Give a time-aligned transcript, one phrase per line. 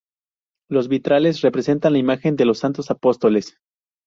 [0.67, 3.59] Los vitrales representan la imagen de los santos apóstoles.